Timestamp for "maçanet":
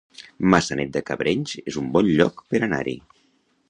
0.53-0.95